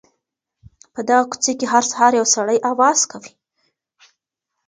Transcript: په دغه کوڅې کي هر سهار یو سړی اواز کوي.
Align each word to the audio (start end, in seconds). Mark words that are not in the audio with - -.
په 0.93 1.01
دغه 1.07 1.23
کوڅې 1.31 1.53
کي 1.59 1.65
هر 1.73 1.83
سهار 1.91 2.11
یو 2.19 2.25
سړی 2.35 2.57
اواز 2.71 2.99
کوي. 3.11 3.31